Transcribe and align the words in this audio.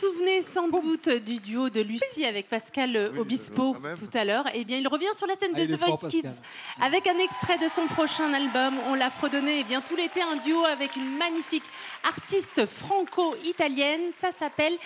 souvenez 0.00 0.40
sans 0.40 0.68
doute 0.68 1.10
du 1.10 1.40
duo 1.40 1.68
de 1.68 1.82
Lucie 1.82 2.24
avec 2.24 2.48
Pascal 2.48 2.96
euh, 2.96 3.18
Obispo 3.18 3.76
tout 3.98 4.18
à 4.18 4.24
l'heure. 4.24 4.44
Eh 4.54 4.64
bien, 4.64 4.78
il 4.78 4.88
revient 4.88 5.12
sur 5.14 5.26
la 5.26 5.34
scène 5.34 5.52
Ah, 5.54 5.60
de 5.60 5.66
The 5.66 5.78
Voice. 5.78 6.08
Kids 6.08 6.40
avec 6.80 7.06
un 7.06 7.18
extrait 7.18 7.58
de 7.58 7.68
son 7.68 7.86
prochain 7.86 8.32
album. 8.32 8.74
On 8.88 8.94
l'a 8.94 9.10
fredonné 9.10 9.60
eh 9.60 9.64
bien 9.64 9.82
tout 9.82 9.96
l'été 9.96 10.22
un 10.22 10.36
duo 10.36 10.64
avec 10.64 10.96
une 10.96 11.18
magnifique 11.18 11.64
artiste 12.08 12.64
franco-italienne. 12.64 14.00
Ça 14.16 14.30
s'appelle 14.30 14.78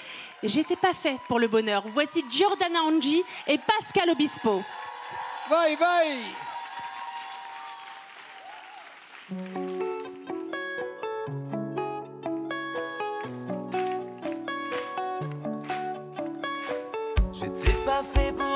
J'étais 0.43 0.77
pas 0.77 0.95
fait 0.95 1.17
pour 1.29 1.39
le 1.39 1.47
bonheur. 1.47 1.85
Voici 1.87 2.25
Giordana 2.29 2.81
Angi 2.83 3.23
et 3.47 3.59
Pascal 3.59 4.11
Obispo. 4.11 4.63
Vai, 5.49 5.77
vai 5.77 6.19
pas 17.95 18.33
pour 18.33 18.54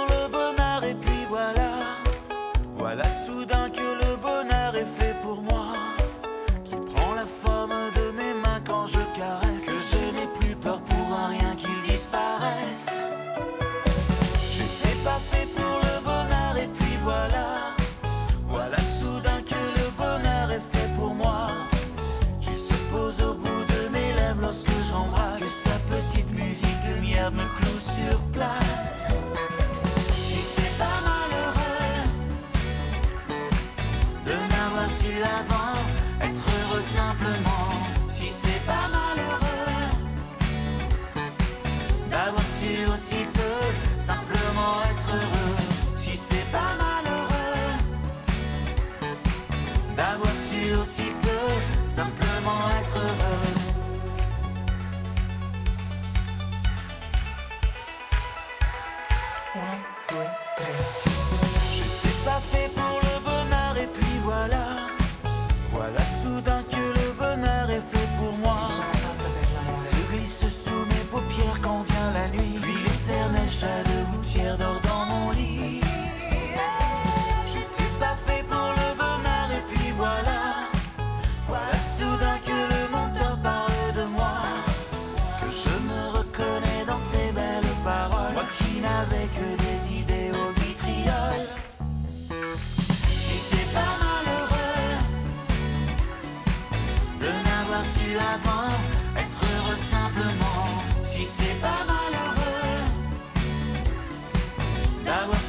su 34.88 35.12
avant 35.22 35.78
Être 36.20 36.44
heureux 36.56 36.82
simplement 36.82 37.70
Si 38.08 38.28
c'est 38.30 38.64
pas 38.66 38.88
malheureux. 38.96 39.90
D'avoir 42.10 42.44
su 42.58 42.86
aussi 42.92 43.24
peu 43.34 43.58
Simplement 43.98 44.82
être 44.90 45.08
heureux 45.08 45.56
Si 45.96 46.16
c'est 46.16 46.50
pas 46.50 46.72
malheureux. 46.84 47.70
D'avoir 49.96 50.32
su 50.48 50.74
aussi 50.80 51.10
peu 51.22 51.86
Simplement 51.86 52.60
être 52.80 52.96
heureux. 52.96 53.68
Vient 72.08 72.12
la 72.12 72.28
nuit 72.28 72.58
Puis 72.62 72.74
l'éternel 72.74 73.48
chat 73.48 73.82
de 73.84 74.16
gouttière 74.16 74.56
dort 74.56 74.80
dans 74.82 75.06
mon 75.06 75.30
lit 75.30 75.80
J'étais 77.46 77.90
pas 77.98 78.16
fait 78.16 78.44
pour 78.44 78.72
le 78.80 78.96
bonheur 78.96 79.48
et 79.56 79.62
puis 79.68 79.92
voilà 79.96 80.68
Voilà 81.46 81.78
soudain 81.96 82.38
que 82.44 82.50
le 82.50 82.90
menteur 82.90 83.38
parle 83.42 83.92
de 83.94 84.04
moi 84.16 84.38
que 85.40 85.50
je 85.50 85.74
me 85.88 86.18
reconnais 86.18 86.84
dans 86.86 86.98
ces 86.98 87.32
belles 87.32 87.74
paroles. 87.84 88.34
Moi 88.34 88.44
qui 88.58 88.80
n'avais 88.80 89.28
que 89.36 89.48
des 89.64 90.00
idées 90.00 90.30
au 90.32 90.60
vitriol. 90.60 91.40
Si 93.18 93.36
c'est 93.48 93.72
pas 93.72 93.92
malheureux 94.02 94.98
de 97.20 97.30
n'avoir 97.46 97.84
su 97.94 98.10
avant 98.34 98.72
être 99.16 99.40
heureux 99.54 99.80
simplement. 99.90 100.66
Si 101.02 101.24
c'est 101.24 101.60
pas 101.60 101.87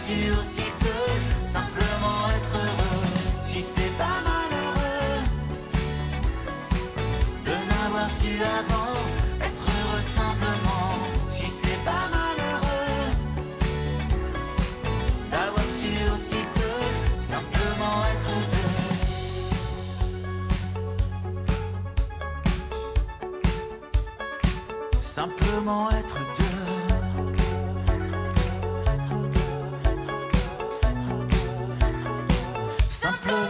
d'avoir 0.10 0.18
su 0.18 0.32
aussi 0.40 0.72
peu 0.80 1.46
simplement 1.46 2.30
être 2.36 2.56
heureux. 2.56 3.06
Si 3.42 3.62
c'est 3.62 3.98
pas 3.98 4.22
malheureux 4.26 5.24
de 7.44 7.52
n'avoir 7.70 8.10
su 8.10 8.42
avant 8.42 8.94
être 9.42 9.66
heureux 9.68 10.02
simplement. 10.02 10.98
Si 11.30 11.48
c'est 11.48 11.84
pas 11.86 12.08
malheureux 12.12 13.12
d'avoir 15.32 15.66
su 15.80 15.92
aussi 16.14 16.42
peu 16.56 16.80
simplement 17.20 18.04
être 18.14 18.34
deux 18.52 18.70
simplement 25.02 25.90
être 25.92 26.18
deux 26.38 26.49
simplement 33.00 33.49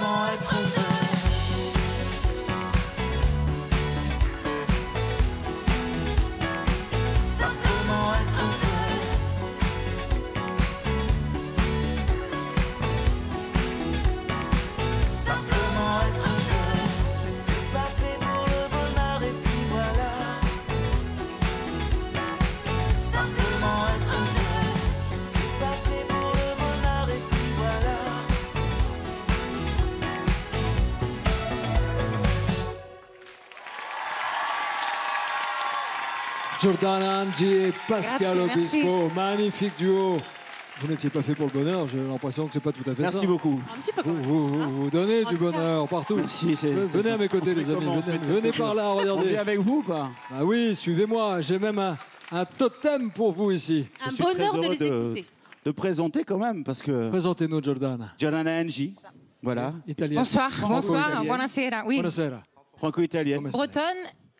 Giordana 36.61 37.23
Angi 37.23 37.45
et 37.45 37.73
Pascal 37.87 38.37
merci. 38.37 38.57
Obispo, 38.81 39.09
magnifique 39.15 39.73
duo. 39.77 40.17
Vous 40.81 40.87
n'étiez 40.87 41.09
pas 41.09 41.21
fait 41.21 41.33
pour 41.35 41.47
le 41.47 41.51
bonheur, 41.51 41.87
j'ai 41.87 42.01
l'impression 42.01 42.47
que 42.47 42.53
c'est 42.53 42.59
pas 42.61 42.71
tout 42.71 42.81
à 42.89 42.95
fait 42.95 43.03
ça. 43.03 43.11
Merci 43.11 43.27
beaucoup. 43.27 43.59
Un 43.75 43.81
petit 43.81 43.91
peu 43.91 44.01
quand 44.01 44.11
Vous, 44.11 44.13
même. 44.13 44.23
vous, 44.23 44.47
vous, 44.69 44.81
vous 44.83 44.89
donnez 44.89 45.25
En 45.25 45.29
du 45.29 45.35
bonheur 45.37 45.87
partout. 45.89 46.15
Merci, 46.15 46.55
c'est- 46.55 46.71
Venez 46.71 47.03
c'est- 47.03 47.11
à 47.11 47.17
mes 47.17 47.25
on 47.25 47.27
côtés, 47.27 47.53
les 47.53 47.69
amis. 47.69 47.85
on 47.85 47.99
Venez, 47.99 48.51
par 48.51 48.73
là, 48.75 48.89
On 48.89 48.95
regardez. 48.95 49.35
avec 49.35 49.59
vous 49.59 49.77
ou 49.79 49.83
pas? 49.83 50.09
Ah 50.31 50.43
oui, 50.45 50.73
suivez-moi. 50.75 51.41
J'ai 51.41 51.59
même 51.59 51.79
un, 51.79 51.97
un 52.31 52.45
totem 52.45 53.11
pour 53.11 53.31
vous 53.33 53.51
ici. 53.51 53.87
Un 54.05 54.09
Je 54.09 54.15
suis 54.15 54.23
très 54.23 54.33
bonheur 54.35 54.53
de 54.53 54.57
heureux 54.57 54.69
les 54.71 54.77
de- 54.77 54.85
écouter. 55.05 55.25
De 55.65 55.71
présenter 55.71 56.23
quand 56.23 56.37
même, 56.37 56.63
parce 56.63 56.81
que 56.81 57.09
Présentez-nous, 57.09 57.61
Giordana. 57.61 58.13
Giordana 58.17 58.61
Angi, 58.61 58.95
voilà, 59.43 59.73
Italienne. 59.85 60.19
Bonsoir, 60.19 60.49
bonsoir, 60.61 61.23
buonasera. 61.25 61.83
Oui, 61.85 61.95
Buonasera. 61.95 62.41
franco-italienne. 62.77 63.49
Bretonne, 63.49 63.81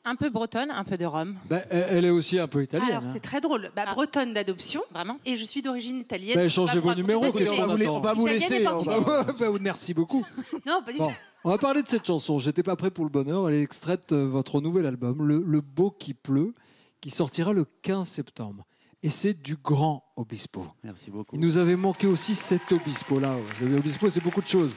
un 0.05 0.15
peu 0.15 0.29
bretonne, 0.29 0.71
un 0.71 0.83
peu 0.83 0.97
de 0.97 1.05
Rome. 1.05 1.35
Ben, 1.49 1.63
elle 1.69 2.05
est 2.05 2.09
aussi 2.09 2.39
un 2.39 2.47
peu 2.47 2.63
italienne. 2.63 2.89
Alors, 2.89 3.03
hein. 3.03 3.09
c'est 3.11 3.19
très 3.19 3.41
drôle. 3.41 3.71
Bah, 3.75 3.83
Ah. 3.87 3.93
bretonne 3.93 4.33
d'adoption. 4.33 4.81
Vraiment 4.93 5.17
Et 5.25 5.35
je 5.35 5.45
suis 5.45 5.61
d'origine 5.61 5.99
italienne. 5.99 6.37
On 6.37 6.41
va 6.41 6.49
changez 6.49 6.79
vos 6.79 6.93
numéros, 6.95 7.31
qu'est-ce 7.31 7.51
qu'on 7.51 7.63
on, 7.63 7.67
va 7.67 7.73
vous, 7.73 7.77
la- 7.77 7.85
attend 7.85 7.95
on 7.95 7.99
va 7.99 8.13
vous 8.13 8.27
Italienne 8.27 8.53
et 8.53 8.59
laisser. 8.59 8.67
on 8.67 9.01
va- 9.01 9.23
ben, 9.39 9.57
merci 9.61 9.93
beaucoup. 9.93 10.25
Non, 10.65 10.81
pas 10.85 10.91
du 10.91 10.97
Bon, 10.99 11.11
on 11.43 11.49
va 11.51 11.57
parler 11.57 11.83
de 11.83 11.87
cette 11.87 12.05
chanson. 12.05 12.39
J'étais 12.39 12.63
pas 12.63 12.75
prêt 12.75 12.91
pour 12.91 13.03
le 13.05 13.09
bonheur. 13.11 13.47
Elle 13.49 13.55
est 13.55 13.61
extraite 13.63 14.13
de 14.13 14.17
votre 14.17 14.61
nouvel 14.61 14.85
album, 14.85 15.25
Le, 15.27 15.43
Le 15.45 15.61
Beau 15.61 15.91
qui 15.91 16.13
pleut, 16.13 16.53
qui 17.01 17.09
sortira 17.09 17.53
le 17.53 17.65
15 17.81 18.07
septembre. 18.07 18.65
Et 19.03 19.09
c'est 19.09 19.33
du 19.41 19.55
grand 19.55 20.03
Obispo. 20.17 20.65
Merci 20.83 21.09
beaucoup. 21.11 21.35
Il 21.35 21.39
nous 21.41 21.57
avait 21.57 21.77
manqué 21.77 22.05
aussi 22.07 22.35
cet 22.35 22.69
Obispo-là. 22.73 23.35
Obispo, 23.77 24.09
c'est 24.09 24.21
beaucoup 24.21 24.41
de 24.41 24.47
choses. 24.47 24.75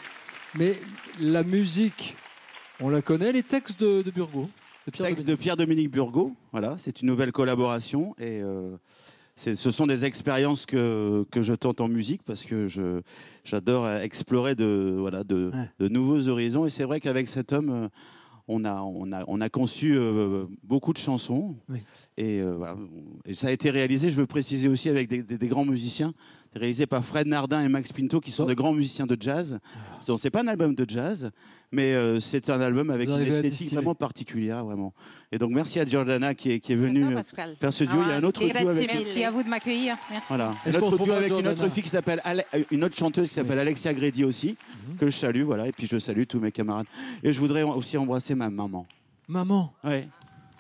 Mais 0.55 0.79
la 1.19 1.43
musique, 1.43 2.17
on 2.79 2.89
la 2.89 3.03
connaît. 3.03 3.33
Les 3.33 3.43
textes 3.43 3.81
de, 3.81 4.03
de 4.03 4.11
Burgo. 4.13 4.49
Pierre 4.90 5.08
Texte 5.08 5.25
Dominique. 5.25 5.26
de 5.38 5.43
Pierre-Dominique 5.43 5.90
Burgot, 5.90 6.32
voilà, 6.50 6.76
c'est 6.79 7.02
une 7.02 7.08
nouvelle 7.08 7.32
collaboration 7.32 8.14
et 8.19 8.43
euh, 8.43 8.76
ce 9.37 9.70
sont 9.70 9.87
des 9.87 10.05
expériences 10.05 10.67
que, 10.67 11.25
que 11.31 11.43
je 11.43 11.55
tente 11.55 11.81
en 11.81 11.88
musique 11.88 12.23
parce 12.25 12.44
que 12.44 12.67
j'adore 13.44 13.88
explorer 13.90 14.55
de, 14.55 14.96
voilà, 14.99 15.25
de, 15.25 15.50
Ouais. 15.55 15.70
de 15.79 15.88
nouveaux 15.88 16.29
horizons 16.29 16.67
et 16.67 16.70
c'est 16.70 16.84
vrai 16.84 17.00
qu'avec 17.00 17.29
cet 17.29 17.52
homme, 17.52 17.70
euh, 17.70 17.88
on 18.49 18.64
a, 18.64 18.82
on 18.82 19.12
a, 19.12 19.23
on 19.29 19.40
a 19.40 19.49
conçu 19.49 19.94
euh, 19.96 20.46
beaucoup 20.64 20.93
de 20.93 20.99
chansons 20.99 21.55
Oui. 21.69 21.79
et, 22.17 22.40
euh, 22.40 22.52
voilà, 22.56 22.76
et 23.25 23.34
ça 23.34 23.46
a 23.49 23.50
été 23.52 23.70
réalisé, 23.70 24.11
je 24.11 24.17
veux 24.17 24.26
préciser 24.26 24.69
aussi, 24.69 24.88
avec 24.88 25.08
des, 25.08 25.23
des- 25.23 25.38
des 25.38 25.49
grands 25.49 25.64
musiciens 25.64 26.12
réalisé 26.55 26.87
par 26.87 27.05
Fred 27.05 27.27
Nardin 27.27 27.63
et 27.65 27.69
Max 27.69 27.93
Pinto, 27.93 28.21
qui 28.21 28.31
sont 28.31 28.45
Oh. 28.45 28.47
de 28.47 28.55
grands 28.55 28.73
musiciens 28.73 29.07
de 29.07 29.17
jazz. 29.19 29.59
Donc, 30.07 30.19
c'est 30.19 30.31
pas 30.31 30.43
un 30.43 30.49
album 30.49 30.75
de 30.75 30.85
jazz, 30.89 31.31
mais 31.71 31.95
euh, 31.95 32.21
c'est 32.21 32.51
un 32.51 32.61
album 32.61 32.91
avec 32.91 33.09
une 33.09 33.21
esthétique 33.21 33.73
vraiment 33.75 33.95
particulière, 33.95 34.65
vraiment. 34.65 34.93
Et 35.31 35.39
donc, 35.39 35.51
merci 35.53 35.81
à 35.81 35.87
Giordana 35.87 36.35
qui 36.35 36.51
est, 36.53 36.61
qui 36.61 36.73
est 36.73 36.77
venue 36.77 37.05
euh, 37.17 37.23
faire 37.59 37.73
ce 37.73 37.85
duo. 37.85 38.03
Il 38.05 38.09
y 38.09 38.13
a 38.13 38.17
un 38.17 38.23
autre 38.25 38.43
Et 38.43 38.51
duo 38.51 38.69
avec 38.69 38.93
Merci 38.93 39.25
à 39.25 39.31
vous 39.31 39.43
de 39.43 39.49
m'accueillir. 39.49 39.97
Merci. 40.11 40.29
voilà. 40.29 40.55
Un 40.67 40.75
autre 40.83 41.03
duo 41.03 41.13
avec 41.15 41.31
une 41.33 41.49
autre 41.49 41.69
fille 41.69 41.83
qui 41.83 41.89
s'appelle 41.89 42.21
Ale- 42.25 42.45
euh, 42.55 42.65
une 42.71 42.85
autre 42.85 42.97
chanteuse 42.97 43.29
qui 43.29 43.35
s'appelle 43.35 43.59
Alexia 43.59 43.95
Gredi 43.95 44.25
aussi, 44.25 44.57
Mhm. 44.91 44.97
que 44.97 45.07
je 45.07 45.17
salue, 45.17 45.43
voilà. 45.43 45.67
Et 45.69 45.73
puis 45.73 45.87
je 45.91 45.99
salue 45.99 46.25
tous 46.29 46.41
mes 46.41 46.53
camarades. 46.53 46.87
Et 47.23 47.33
je 47.33 47.41
voudrais 47.41 47.63
aussi 47.63 47.97
embrasser 47.97 48.35
ma 48.35 48.51
maman. 48.51 48.87
Maman, 49.29 49.73
Ouais. 49.85 50.09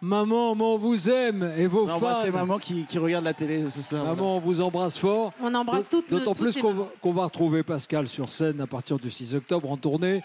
Maman, 0.02 0.52
on 0.52 0.76
vous 0.78 1.08
aime 1.08 1.50
et 1.56 1.66
vos 1.66 1.86
fans. 1.86 2.30
maman 2.32 2.58
qui, 2.58 2.84
qui 2.84 2.98
regarde 2.98 3.24
la 3.24 3.32
télé 3.32 3.64
ce 3.70 3.80
soir. 3.80 4.02
voilà. 4.02 4.14
Maman, 4.14 4.36
on 4.36 4.40
vous 4.40 4.60
embrasse 4.60 4.98
fort. 4.98 5.32
On 5.40 5.54
embrasse 5.54 5.88
toutes 5.88 6.10
nos- 6.10 6.18
D'autant 6.18 6.34
plus 6.34 6.58
qu'on 7.00 7.12
va, 7.12 7.24
retrouver 7.24 7.62
Pascal 7.62 8.06
sur 8.08 8.30
scène 8.32 8.60
à 8.60 8.66
partir 8.66 8.98
du 8.98 9.10
6 9.10 9.34
octobre 9.34 9.70
en 9.70 9.76
tournée 9.78 10.22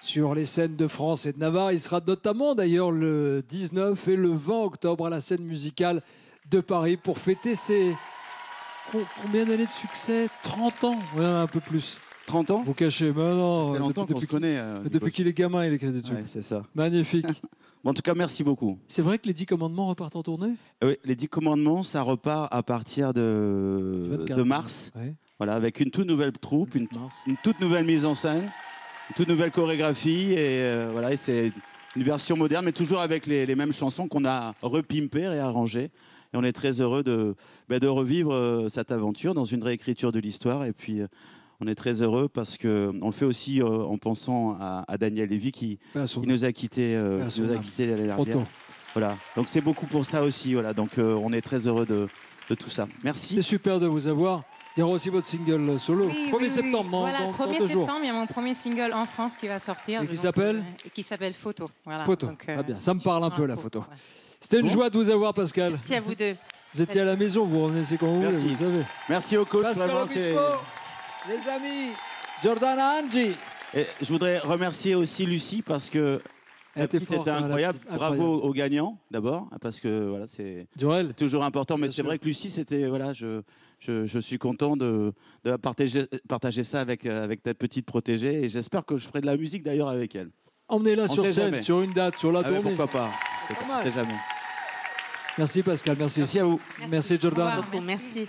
sur 0.00 0.34
les 0.34 0.44
scènes 0.44 0.76
de 0.76 0.88
France 0.88 1.26
et 1.26 1.32
de 1.32 1.38
Navarre. 1.38 1.72
Il 1.72 1.78
sera 1.78 2.00
notamment 2.04 2.54
d'ailleurs 2.54 2.90
le 2.90 3.42
19 3.48 4.08
et 4.08 4.16
le 4.16 4.32
20 4.32 4.62
octobre 4.62 5.06
à 5.06 5.10
la 5.10 5.20
scène 5.20 5.42
musicale 5.44 6.02
de 6.50 6.60
Paris 6.60 6.96
pour 6.96 7.18
fêter 7.18 7.54
ses 7.54 7.94
co- 8.90 8.98
combien 9.22 9.44
d'années 9.44 9.66
de 9.66 9.70
succès? 9.72 10.28
30 10.42 10.84
ans, 10.84 10.98
ouais, 11.16 11.24
un 11.24 11.46
peu 11.46 11.60
plus. 11.60 12.00
30 12.26 12.50
ans? 12.50 12.62
Vous 12.64 12.74
cachez, 12.74 13.12
mais 13.12 13.22
non, 13.22 13.68
Ça 13.68 13.72
fait 13.74 13.78
longtemps 13.80 14.02
depuis, 14.02 14.14
qu'on 14.14 14.20
se 14.20 14.24
depuis- 14.26 14.34
connaît. 14.36 14.56
euh, 14.58 14.78
depuis 14.84 15.12
qu'il 15.12 15.26
est 15.28 15.32
gamin, 15.32 15.64
il 15.66 15.72
écrit 15.72 15.90
des 15.90 16.02
trucs. 16.02 16.16
Ouais, 16.16 16.24
c'est 16.26 16.42
ça. 16.42 16.62
Magnifique. 16.74 17.26
En 17.84 17.94
tout 17.94 18.02
cas, 18.02 18.14
merci 18.14 18.44
beaucoup. 18.44 18.78
C'est 18.86 19.02
vrai 19.02 19.18
que 19.18 19.26
les 19.26 19.32
10 19.32 19.46
commandements 19.46 19.86
repartent 19.86 20.16
en 20.16 20.22
tournée? 20.22 20.52
Oui, 20.82 20.96
les 21.04 21.14
10 21.14 21.28
commandements, 21.28 21.82
ça 21.82 22.02
repart 22.02 22.52
à 22.52 22.62
partir 22.62 23.14
de, 23.14 24.08
24. 24.10 24.36
de 24.36 24.42
mars. 24.42 24.92
Ouais, 24.96 25.14
Voilà, 25.38 25.54
avec 25.54 25.80
une 25.80 25.90
toute 25.90 26.06
nouvelle 26.06 26.32
troupe, 26.32 26.74
une, 26.74 26.88
toute 27.42 27.60
nouvelle 27.60 27.84
mise 27.84 28.04
en 28.04 28.14
scène, 28.14 28.50
une 29.08 29.14
toute 29.16 29.28
nouvelle 29.28 29.52
chorégraphie. 29.52 30.32
Et 30.32 30.36
euh, 30.62 30.88
voilà, 30.92 31.16
c'est 31.16 31.52
une 31.96 32.02
version 32.02 32.36
moderne, 32.36 32.64
mais 32.64 32.72
toujours 32.72 33.00
avec 33.00 33.26
les, 33.26 33.46
les 33.46 33.54
mêmes 33.54 33.72
chansons 33.72 34.08
qu'on 34.08 34.24
a 34.24 34.54
repimpées, 34.60 35.28
réarrangées. 35.28 35.90
Et 36.34 36.36
on 36.36 36.44
est 36.44 36.52
très 36.52 36.80
heureux 36.80 37.02
de, 37.02 37.34
ben, 37.68 37.78
de 37.78 37.88
revivre 37.88 38.34
euh, 38.34 38.68
cette 38.68 38.92
aventure 38.92 39.34
dans 39.34 39.44
une 39.44 39.62
réécriture 39.62 40.12
de 40.12 40.20
l'histoire. 40.20 40.64
Et 40.64 40.72
puis, 40.72 41.00
euh, 41.00 41.06
on 41.60 41.66
est 41.66 41.74
très 41.74 42.02
heureux 42.02 42.28
parce 42.28 42.56
qu'on 42.56 42.66
le 43.06 43.12
fait 43.12 43.24
aussi 43.24 43.60
euh, 43.60 43.66
en 43.66 43.98
pensant 43.98 44.56
à, 44.60 44.84
à 44.86 44.96
Daniel 44.98 45.28
Lévy 45.28 45.52
qui, 45.52 45.78
Paix 45.92 46.00
à 46.00 46.06
son 46.06 46.20
qui 46.20 46.28
nous 46.28 46.44
a 46.44 46.52
quittés, 46.52 46.94
euh, 46.94 47.26
qui 47.26 47.40
nous 47.40 47.52
a 47.52 47.56
quittés 47.56 47.86
l'année 47.86 48.08
Trop 48.08 48.24
dernière. 48.24 48.46
Voilà. 48.94 49.16
Donc 49.36 49.48
c'est 49.48 49.60
beaucoup 49.60 49.86
pour 49.86 50.04
ça 50.04 50.22
aussi. 50.22 50.54
Voilà. 50.54 50.72
Donc 50.72 50.98
euh, 50.98 51.18
on 51.22 51.32
est 51.32 51.40
très 51.40 51.66
heureux 51.66 51.86
de, 51.86 52.08
de 52.48 52.54
tout 52.54 52.70
ça. 52.70 52.86
C'est 52.98 53.04
Merci. 53.04 53.42
super 53.42 53.80
de 53.80 53.86
vous 53.86 54.06
avoir. 54.06 54.42
Il 54.76 54.80
y 54.80 54.82
aura 54.84 54.92
aussi 54.94 55.08
votre 55.10 55.26
single 55.26 55.80
solo. 55.80 56.06
Oui, 56.06 56.12
1er 56.30 56.34
oui, 56.34 56.38
oui. 56.42 56.50
septembre, 56.50 56.88
dans, 56.90 57.00
Voilà, 57.00 57.18
dans- 57.18 57.32
1er 57.32 57.36
dans 57.38 57.46
deux 57.46 57.58
jours. 57.66 57.68
septembre, 57.86 58.00
il 58.02 58.06
y 58.06 58.10
a 58.10 58.12
mon 58.12 58.26
premier 58.26 58.54
single 58.54 58.92
en 58.94 59.06
France 59.06 59.36
qui 59.36 59.48
va 59.48 59.58
sortir. 59.58 60.02
Et 60.02 60.06
qui 60.06 60.16
s'appelle 60.16 60.56
euh, 60.58 60.86
et 60.86 60.90
Qui 60.90 61.02
s'appelle 61.02 61.32
Photo. 61.32 61.68
Voilà. 61.84 62.04
Photo. 62.04 62.28
Donc, 62.28 62.44
euh, 62.48 62.54
Très 62.54 62.62
bien. 62.62 62.78
Ça 62.78 62.94
me 62.94 63.00
parle 63.00 63.24
un 63.24 63.30
peu, 63.30 63.44
la 63.46 63.56
photo. 63.56 63.80
ouais. 63.80 63.84
C'était 64.38 64.60
une 64.60 64.66
Bon. 64.66 64.72
joie 64.72 64.88
de 64.90 64.96
vous 64.96 65.10
avoir, 65.10 65.34
Pascal. 65.34 65.72
Merci 65.72 65.94
à 65.96 66.00
vous 66.00 66.14
deux. 66.14 66.36
Vous 66.74 66.82
étiez 66.82 67.00
à 67.00 67.04
la 67.06 67.16
maison, 67.16 67.44
vous 67.44 67.64
revenez 67.64 67.82
c'est 67.82 67.96
quand 67.96 68.06
vous 68.06 68.16
voulez, 68.20 68.28
Merci. 68.30 68.46
vous 68.46 68.54
savez. 68.56 68.82
Merci 69.08 69.36
au 69.36 69.44
coach. 69.44 69.62
Pascal 69.64 69.88
vraiment, 69.88 70.06
c'est- 70.06 70.30
Obispo, 70.36 70.40
les 71.28 71.48
amis, 71.48 71.92
Giordana 72.42 73.00
Angi. 73.00 73.34
Et 73.74 73.86
je 74.00 74.06
voudrais 74.08 74.38
remercier 74.38 74.94
aussi 74.94 75.26
Lucie 75.26 75.62
parce 75.62 75.90
que 75.90 76.20
Elle 76.74 76.80
la 76.80 76.84
était 76.84 76.98
petite 76.98 77.14
forte, 77.14 77.22
était 77.28 77.30
hein, 77.30 77.40
la 77.40 77.46
incroyable. 77.46 77.78
Bravo 77.92 78.40
aux 78.40 78.52
gagnants 78.52 78.98
d'abord 79.10 79.48
parce 79.60 79.80
que 79.80 80.06
voilà 80.08 80.26
c'est 80.26 80.66
toujours 81.16 81.44
important. 81.44 81.76
Mais 81.76 81.88
c'est 81.88 82.02
vrai 82.02 82.18
que 82.18 82.24
Lucie 82.24 82.50
c'était 82.50 82.86
voilà 82.86 83.12
je, 83.12 83.42
je, 83.78 84.06
je 84.06 84.18
suis 84.18 84.38
content 84.38 84.76
de, 84.76 85.12
de 85.44 85.56
partager, 85.56 86.06
partager 86.28 86.64
ça 86.64 86.80
avec, 86.80 87.04
avec 87.04 87.42
ta 87.42 87.52
petite 87.54 87.84
protégée 87.86 88.44
et 88.44 88.48
j'espère 88.48 88.84
que 88.86 88.96
je 88.96 89.06
ferai 89.06 89.20
de 89.20 89.26
la 89.26 89.36
musique 89.36 89.62
d'ailleurs 89.64 89.88
avec 89.88 90.14
elle. 90.14 90.30
emmenez-la 90.68 91.08
sur 91.08 91.22
scène, 91.24 91.32
jamais. 91.32 91.62
sur 91.62 91.82
une 91.82 91.92
date, 91.92 92.16
sur 92.16 92.32
la 92.32 92.40
Ah, 92.40 92.44
tournée. 92.44 92.60
pourquoi 92.62 92.86
pas 92.86 93.10
sait 93.84 93.92
jamais. 93.92 94.16
Merci 95.36 95.62
Pascal, 95.62 95.96
merci. 95.98 96.20
Merci 96.20 96.40
à 96.40 96.44
vous. 96.44 96.60
Merci, 96.88 97.18
Jordan. 97.20 97.46
Revoir. 97.60 97.82
Merci. 97.84 97.86
merci. 97.86 98.28